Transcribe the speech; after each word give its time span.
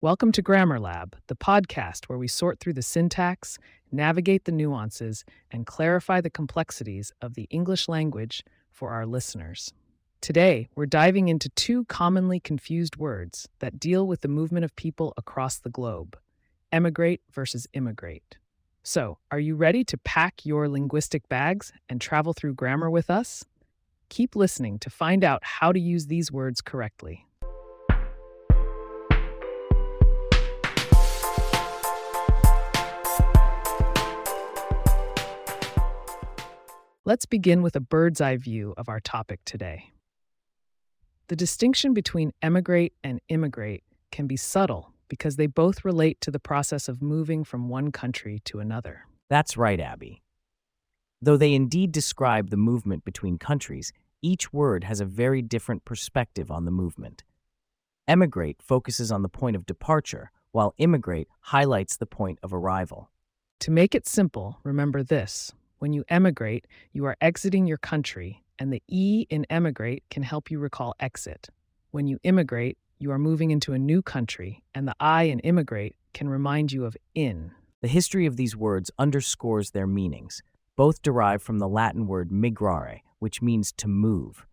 Welcome 0.00 0.30
to 0.30 0.42
Grammar 0.42 0.78
Lab, 0.78 1.16
the 1.26 1.34
podcast 1.34 2.04
where 2.04 2.18
we 2.18 2.28
sort 2.28 2.60
through 2.60 2.74
the 2.74 2.82
syntax, 2.82 3.58
navigate 3.90 4.44
the 4.44 4.52
nuances, 4.52 5.24
and 5.50 5.66
clarify 5.66 6.20
the 6.20 6.30
complexities 6.30 7.10
of 7.20 7.34
the 7.34 7.48
English 7.50 7.88
language 7.88 8.44
for 8.70 8.90
our 8.90 9.04
listeners. 9.06 9.72
Today, 10.20 10.68
we're 10.76 10.86
diving 10.86 11.26
into 11.26 11.48
two 11.48 11.84
commonly 11.86 12.38
confused 12.38 12.94
words 12.94 13.48
that 13.58 13.80
deal 13.80 14.06
with 14.06 14.20
the 14.20 14.28
movement 14.28 14.64
of 14.64 14.76
people 14.76 15.14
across 15.16 15.58
the 15.58 15.68
globe 15.68 16.16
emigrate 16.70 17.22
versus 17.32 17.66
immigrate. 17.72 18.36
So, 18.84 19.18
are 19.32 19.40
you 19.40 19.56
ready 19.56 19.82
to 19.82 19.98
pack 19.98 20.46
your 20.46 20.68
linguistic 20.68 21.28
bags 21.28 21.72
and 21.88 22.00
travel 22.00 22.34
through 22.34 22.54
grammar 22.54 22.88
with 22.88 23.10
us? 23.10 23.44
Keep 24.10 24.36
listening 24.36 24.78
to 24.78 24.90
find 24.90 25.24
out 25.24 25.42
how 25.42 25.72
to 25.72 25.80
use 25.80 26.06
these 26.06 26.30
words 26.30 26.60
correctly. 26.60 27.26
Let's 37.08 37.24
begin 37.24 37.62
with 37.62 37.74
a 37.74 37.80
bird's 37.80 38.20
eye 38.20 38.36
view 38.36 38.74
of 38.76 38.90
our 38.90 39.00
topic 39.00 39.40
today. 39.46 39.92
The 41.28 41.36
distinction 41.36 41.94
between 41.94 42.34
emigrate 42.42 42.92
and 43.02 43.18
immigrate 43.30 43.82
can 44.12 44.26
be 44.26 44.36
subtle 44.36 44.92
because 45.08 45.36
they 45.36 45.46
both 45.46 45.86
relate 45.86 46.20
to 46.20 46.30
the 46.30 46.38
process 46.38 46.86
of 46.86 47.00
moving 47.00 47.44
from 47.44 47.70
one 47.70 47.92
country 47.92 48.42
to 48.44 48.60
another. 48.60 49.06
That's 49.30 49.56
right, 49.56 49.80
Abby. 49.80 50.20
Though 51.22 51.38
they 51.38 51.54
indeed 51.54 51.92
describe 51.92 52.50
the 52.50 52.58
movement 52.58 53.06
between 53.06 53.38
countries, 53.38 53.90
each 54.20 54.52
word 54.52 54.84
has 54.84 55.00
a 55.00 55.06
very 55.06 55.40
different 55.40 55.86
perspective 55.86 56.50
on 56.50 56.66
the 56.66 56.70
movement. 56.70 57.24
Emigrate 58.06 58.60
focuses 58.60 59.10
on 59.10 59.22
the 59.22 59.30
point 59.30 59.56
of 59.56 59.64
departure, 59.64 60.30
while 60.52 60.74
immigrate 60.76 61.28
highlights 61.40 61.96
the 61.96 62.04
point 62.04 62.38
of 62.42 62.52
arrival. 62.52 63.08
To 63.60 63.70
make 63.70 63.94
it 63.94 64.06
simple, 64.06 64.58
remember 64.62 65.02
this 65.02 65.54
when 65.78 65.92
you 65.92 66.04
emigrate, 66.08 66.66
you 66.92 67.04
are 67.04 67.16
exiting 67.20 67.66
your 67.66 67.78
country, 67.78 68.42
and 68.58 68.72
the 68.72 68.82
E 68.88 69.26
in 69.30 69.46
emigrate 69.48 70.04
can 70.10 70.22
help 70.22 70.50
you 70.50 70.58
recall 70.58 70.94
exit. 71.00 71.48
When 71.90 72.06
you 72.06 72.18
immigrate, 72.22 72.78
you 72.98 73.10
are 73.12 73.18
moving 73.18 73.50
into 73.50 73.72
a 73.72 73.78
new 73.78 74.02
country, 74.02 74.62
and 74.74 74.88
the 74.88 74.96
I 74.98 75.24
in 75.24 75.38
immigrate 75.40 75.94
can 76.12 76.28
remind 76.28 76.72
you 76.72 76.84
of 76.84 76.96
in. 77.14 77.52
The 77.80 77.88
history 77.88 78.26
of 78.26 78.36
these 78.36 78.56
words 78.56 78.90
underscores 78.98 79.70
their 79.70 79.86
meanings. 79.86 80.42
Both 80.74 81.02
derive 81.02 81.42
from 81.42 81.60
the 81.60 81.68
Latin 81.68 82.06
word 82.08 82.30
migrare, 82.30 83.00
which 83.20 83.40
means 83.40 83.72
to 83.72 83.88
move. 83.88 84.46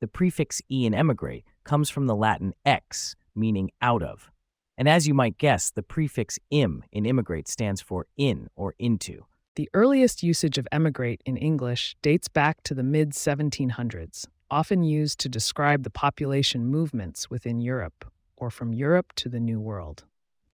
The 0.00 0.08
prefix 0.08 0.60
e 0.70 0.84
in 0.84 0.92
emigrate 0.92 1.44
comes 1.64 1.88
from 1.88 2.06
the 2.06 2.14
Latin 2.14 2.52
ex, 2.66 3.16
meaning 3.34 3.70
out 3.80 4.02
of. 4.02 4.30
And 4.76 4.88
as 4.88 5.08
you 5.08 5.14
might 5.14 5.38
guess, 5.38 5.70
the 5.70 5.82
prefix 5.82 6.38
im 6.50 6.84
in 6.92 7.06
immigrate 7.06 7.48
stands 7.48 7.80
for 7.80 8.06
in 8.18 8.48
or 8.56 8.74
into. 8.78 9.24
The 9.56 9.70
earliest 9.72 10.22
usage 10.22 10.58
of 10.58 10.68
emigrate 10.70 11.22
in 11.24 11.38
English 11.38 11.96
dates 12.02 12.28
back 12.28 12.62
to 12.64 12.74
the 12.74 12.82
mid 12.82 13.12
1700s, 13.12 14.26
often 14.50 14.82
used 14.82 15.18
to 15.20 15.30
describe 15.30 15.82
the 15.82 15.88
population 15.88 16.66
movements 16.66 17.30
within 17.30 17.62
Europe 17.62 18.04
or 18.36 18.50
from 18.50 18.74
Europe 18.74 19.14
to 19.16 19.30
the 19.30 19.40
New 19.40 19.58
World. 19.58 20.04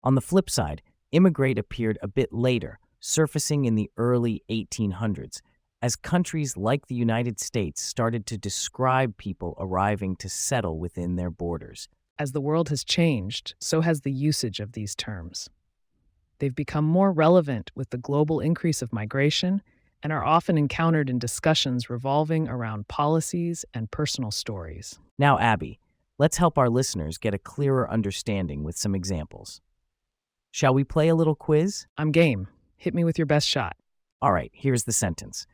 On 0.03 0.15
the 0.15 0.21
flip 0.21 0.49
side, 0.49 0.81
immigrate 1.13 1.57
appeared 1.57 1.97
a 2.01 2.09
bit 2.09 2.33
later, 2.33 2.77
surfacing 2.99 3.63
in 3.63 3.75
the 3.75 3.89
early 3.95 4.43
1800s, 4.49 5.39
as 5.81 5.95
countries 5.95 6.57
like 6.57 6.87
the 6.87 6.95
United 6.95 7.39
States 7.39 7.81
started 7.81 8.25
to 8.25 8.37
describe 8.37 9.15
people 9.15 9.55
arriving 9.59 10.17
to 10.17 10.27
settle 10.27 10.77
within 10.77 11.15
their 11.15 11.31
borders. 11.31 11.87
As 12.17 12.33
the 12.33 12.41
world 12.41 12.67
has 12.67 12.83
changed, 12.83 13.55
so 13.61 13.79
has 13.79 14.01
the 14.01 14.11
usage 14.11 14.59
of 14.59 14.73
these 14.73 14.93
terms. 14.93 15.49
They've 16.39 16.55
become 16.55 16.85
more 16.85 17.11
relevant 17.11 17.71
with 17.75 17.89
the 17.89 17.97
global 17.97 18.39
increase 18.39 18.81
of 18.81 18.93
migration 18.93 19.61
and 20.01 20.13
are 20.13 20.23
often 20.23 20.57
encountered 20.57 21.09
in 21.09 21.19
discussions 21.19 21.89
revolving 21.89 22.47
around 22.47 22.87
policies 22.87 23.65
and 23.73 23.91
personal 23.91 24.31
stories. 24.31 24.97
Now, 25.17 25.37
Abby, 25.37 25.79
let's 26.17 26.37
help 26.37 26.57
our 26.57 26.69
listeners 26.69 27.17
get 27.17 27.33
a 27.33 27.39
clearer 27.39 27.89
understanding 27.89 28.63
with 28.63 28.77
some 28.77 28.95
examples. 28.95 29.61
Shall 30.51 30.73
we 30.73 30.83
play 30.83 31.09
a 31.09 31.15
little 31.15 31.35
quiz? 31.35 31.85
I'm 31.97 32.11
game. 32.11 32.47
Hit 32.77 32.93
me 32.93 33.03
with 33.03 33.19
your 33.19 33.25
best 33.25 33.47
shot. 33.47 33.75
All 34.21 34.31
right, 34.31 34.51
here's 34.53 34.85
the 34.85 34.93
sentence. 34.93 35.45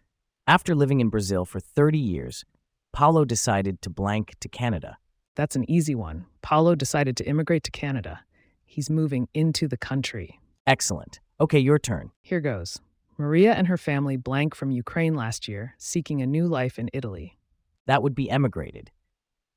After 0.48 0.76
living 0.76 1.00
in 1.00 1.10
Brazil 1.10 1.44
for 1.44 1.60
30 1.60 1.98
years, 1.98 2.46
Paulo 2.94 3.26
decided 3.26 3.82
to 3.82 3.90
blank 3.90 4.36
to 4.40 4.48
Canada. 4.48 4.98
That's 5.36 5.56
an 5.56 5.70
easy 5.70 5.96
one. 5.96 6.28
Paulo 6.42 6.76
decided 6.76 7.18
to 7.18 7.28
immigrate 7.28 7.64
to 7.64 7.72
Canada. 7.72 8.22
He's 8.64 8.90
moving 8.90 9.28
into 9.34 9.68
the 9.68 9.78
country. 9.78 10.40
Excellent. 10.68 11.20
Okay, 11.40 11.60
your 11.60 11.78
turn. 11.78 12.12
Here 12.22 12.42
goes. 12.42 12.80
Maria 13.18 13.54
and 13.54 13.68
her 13.68 13.78
family 13.78 14.18
blank 14.18 14.56
from 14.56 14.72
Ukraine 14.72 15.14
last 15.14 15.48
year, 15.48 15.76
seeking 15.78 16.22
a 16.22 16.28
new 16.28 16.48
life 16.48 16.80
in 16.80 16.90
Italy. 16.92 17.38
That 17.86 18.02
would 18.02 18.16
be 18.16 18.30
emigrated. 18.30 18.92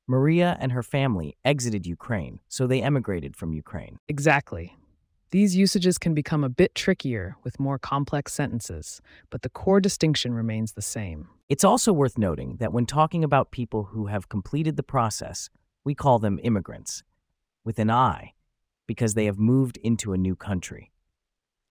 Maria 0.07 0.57
and 0.61 0.73
her 0.73 0.83
family 0.83 1.37
exited 1.45 1.87
Ukraine, 1.87 2.41
so 2.49 2.67
they 2.67 2.83
emigrated 2.83 3.37
from 3.37 3.53
Ukraine. 3.53 3.99
Exactly. 4.07 4.77
These 5.31 5.57
usages 5.57 5.99
can 5.99 6.15
become 6.15 6.45
a 6.45 6.49
bit 6.49 6.75
trickier 6.75 7.37
with 7.43 7.61
more 7.61 7.79
complex 7.79 8.33
sentences, 8.33 9.01
but 9.31 9.43
the 9.43 9.51
core 9.51 9.81
distinction 9.81 10.33
remains 10.35 10.73
the 10.73 10.83
same. 10.83 11.29
It's 11.49 11.65
also 11.65 11.93
worth 11.93 12.17
noting 12.17 12.57
that 12.57 12.73
when 12.73 12.87
talking 12.87 13.25
about 13.25 13.51
people 13.51 13.85
who 13.85 14.07
have 14.07 14.29
completed 14.29 14.77
the 14.77 14.83
process, 14.83 15.51
we 15.85 15.95
call 15.95 16.19
them 16.19 16.41
immigrants, 16.43 17.03
with 17.65 17.79
an 17.79 17.91
I, 17.91 18.35
because 18.87 19.15
they 19.15 19.27
have 19.27 19.39
moved 19.39 19.79
into 19.79 20.13
a 20.13 20.19
new 20.19 20.37
country. 20.37 20.93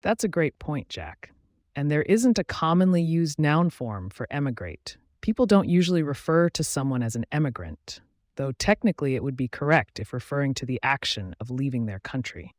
That's 0.05 0.23
a 0.23 0.29
great 0.29 0.59
point, 0.59 0.91
Jack. 0.91 1.31
And 1.75 1.91
there 1.91 2.03
isn't 2.03 2.39
a 2.39 2.45
commonly 2.45 3.01
used 3.01 3.39
noun 3.39 3.71
form 3.71 4.11
for 4.11 4.27
emigrate. 4.31 4.99
People 5.23 5.47
don't 5.47 5.67
usually 5.67 6.03
refer 6.03 6.51
to 6.51 6.63
someone 6.63 7.03
as 7.03 7.17
an 7.17 7.25
emigrant, 7.33 8.03
though 8.37 8.53
technically 8.53 9.15
it 9.15 9.25
would 9.25 9.35
be 9.35 9.49
correct 9.49 9.99
if 9.99 10.13
referring 10.13 10.53
to 10.55 10.67
the 10.67 10.79
action 10.83 11.35
of 11.41 11.51
leaving 11.51 11.87
their 11.87 12.01
country. 12.01 12.55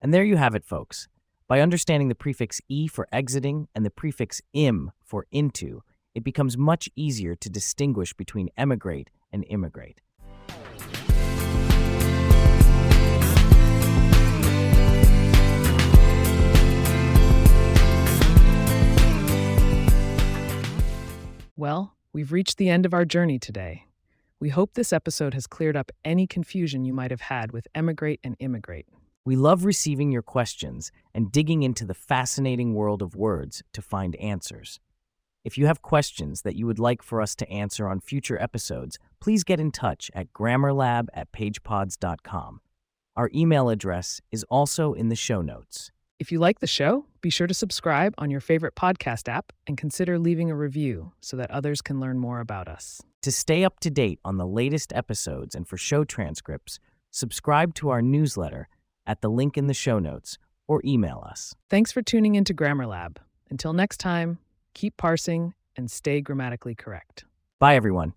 And 0.00 0.14
there 0.14 0.24
you 0.24 0.38
have 0.38 0.54
it, 0.54 0.64
folks. 0.64 1.06
By 1.46 1.60
understanding 1.60 2.08
the 2.08 2.14
prefix 2.14 2.62
e 2.66 2.86
for 2.86 3.06
exiting 3.12 3.68
and 3.74 3.84
the 3.84 3.90
prefix 3.90 4.40
im 4.54 4.90
for 5.04 5.26
into, 5.30 5.82
it 6.14 6.24
becomes 6.24 6.56
much 6.56 6.88
easier 6.96 7.36
to 7.36 7.50
distinguish 7.50 8.14
between 8.14 8.48
emigrate 8.56 9.10
and 9.30 9.44
immigrate. 9.50 10.00
Well, 21.70 21.94
we've 22.12 22.32
reached 22.32 22.56
the 22.56 22.68
end 22.68 22.84
of 22.84 22.92
our 22.92 23.04
journey 23.04 23.38
today. 23.38 23.84
We 24.40 24.48
hope 24.48 24.74
this 24.74 24.92
episode 24.92 25.34
has 25.34 25.46
cleared 25.46 25.76
up 25.76 25.92
any 26.04 26.26
confusion 26.26 26.84
you 26.84 26.92
might 26.92 27.12
have 27.12 27.20
had 27.20 27.52
with 27.52 27.68
emigrate 27.76 28.18
and 28.24 28.34
immigrate. 28.40 28.86
We 29.24 29.36
love 29.36 29.64
receiving 29.64 30.10
your 30.10 30.22
questions 30.22 30.90
and 31.14 31.30
digging 31.30 31.62
into 31.62 31.84
the 31.84 31.94
fascinating 31.94 32.74
world 32.74 33.02
of 33.02 33.14
words 33.14 33.62
to 33.72 33.82
find 33.82 34.16
answers. 34.16 34.80
If 35.44 35.56
you 35.56 35.66
have 35.66 35.80
questions 35.80 36.42
that 36.42 36.56
you 36.56 36.66
would 36.66 36.80
like 36.80 37.04
for 37.04 37.22
us 37.22 37.36
to 37.36 37.48
answer 37.48 37.86
on 37.86 38.00
future 38.00 38.42
episodes, 38.42 38.98
please 39.20 39.44
get 39.44 39.60
in 39.60 39.70
touch 39.70 40.10
at 40.12 40.32
grammarlab 40.32 41.06
at 41.14 41.30
pagepods.com. 41.30 42.62
Our 43.14 43.30
email 43.32 43.68
address 43.68 44.20
is 44.32 44.42
also 44.50 44.92
in 44.92 45.08
the 45.08 45.14
show 45.14 45.40
notes. 45.40 45.92
If 46.20 46.30
you 46.30 46.38
like 46.38 46.60
the 46.60 46.66
show, 46.66 47.06
be 47.22 47.30
sure 47.30 47.46
to 47.46 47.54
subscribe 47.54 48.12
on 48.18 48.30
your 48.30 48.40
favorite 48.40 48.74
podcast 48.74 49.26
app 49.26 49.54
and 49.66 49.78
consider 49.78 50.18
leaving 50.18 50.50
a 50.50 50.54
review 50.54 51.12
so 51.22 51.34
that 51.38 51.50
others 51.50 51.80
can 51.80 51.98
learn 51.98 52.18
more 52.18 52.40
about 52.40 52.68
us. 52.68 53.00
To 53.22 53.32
stay 53.32 53.64
up 53.64 53.80
to 53.80 53.90
date 53.90 54.20
on 54.22 54.36
the 54.36 54.46
latest 54.46 54.92
episodes 54.92 55.54
and 55.54 55.66
for 55.66 55.78
show 55.78 56.04
transcripts, 56.04 56.78
subscribe 57.10 57.72
to 57.76 57.88
our 57.88 58.02
newsletter 58.02 58.68
at 59.06 59.22
the 59.22 59.30
link 59.30 59.56
in 59.56 59.66
the 59.66 59.72
show 59.72 59.98
notes 59.98 60.36
or 60.68 60.82
email 60.84 61.24
us. 61.26 61.54
Thanks 61.70 61.90
for 61.90 62.02
tuning 62.02 62.34
into 62.34 62.52
Grammar 62.52 62.86
Lab. 62.86 63.18
Until 63.48 63.72
next 63.72 63.96
time, 63.96 64.40
keep 64.74 64.98
parsing 64.98 65.54
and 65.74 65.90
stay 65.90 66.20
grammatically 66.20 66.74
correct. 66.74 67.24
Bye, 67.58 67.76
everyone. 67.76 68.12